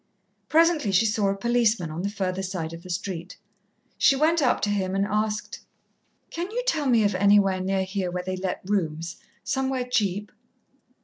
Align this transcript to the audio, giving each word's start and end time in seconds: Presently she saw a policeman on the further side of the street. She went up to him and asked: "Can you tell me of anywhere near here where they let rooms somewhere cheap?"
Presently 0.49 0.91
she 0.91 1.05
saw 1.05 1.27
a 1.29 1.35
policeman 1.37 1.91
on 1.91 2.01
the 2.01 2.09
further 2.09 2.41
side 2.41 2.73
of 2.73 2.81
the 2.81 2.89
street. 2.89 3.37
She 3.99 4.15
went 4.15 4.41
up 4.41 4.59
to 4.61 4.71
him 4.71 4.95
and 4.95 5.05
asked: 5.05 5.59
"Can 6.31 6.49
you 6.49 6.63
tell 6.65 6.87
me 6.87 7.03
of 7.03 7.13
anywhere 7.13 7.61
near 7.61 7.83
here 7.83 8.09
where 8.09 8.23
they 8.23 8.35
let 8.37 8.61
rooms 8.67 9.17
somewhere 9.43 9.83
cheap?" 9.85 10.31